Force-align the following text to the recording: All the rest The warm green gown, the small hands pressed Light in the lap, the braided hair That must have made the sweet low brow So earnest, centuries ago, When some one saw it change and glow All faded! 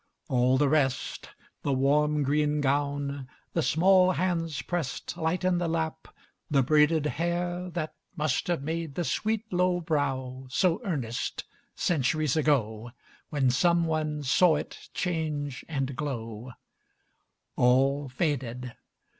All 0.29 0.57
the 0.57 0.67
rest 0.67 1.29
The 1.61 1.73
warm 1.73 2.23
green 2.23 2.59
gown, 2.59 3.29
the 3.53 3.61
small 3.61 4.13
hands 4.13 4.63
pressed 4.63 5.15
Light 5.15 5.43
in 5.43 5.59
the 5.59 5.67
lap, 5.67 6.07
the 6.49 6.63
braided 6.63 7.05
hair 7.05 7.69
That 7.69 7.93
must 8.15 8.47
have 8.47 8.63
made 8.63 8.95
the 8.95 9.03
sweet 9.03 9.45
low 9.53 9.79
brow 9.79 10.47
So 10.49 10.81
earnest, 10.83 11.43
centuries 11.75 12.35
ago, 12.35 12.89
When 13.29 13.51
some 13.51 13.85
one 13.85 14.23
saw 14.23 14.55
it 14.55 14.89
change 14.95 15.63
and 15.69 15.95
glow 15.95 16.53
All 17.55 18.09
faded! 18.09 18.73